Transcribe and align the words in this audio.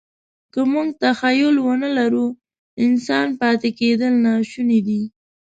که 0.53 0.61
موږ 0.71 0.87
تخیل 1.01 1.55
ونهلرو، 1.67 2.27
انسان 2.85 3.27
پاتې 3.39 3.69
کېدل 3.79 4.13
ناشوني 4.25 4.79
دي. 4.87 5.01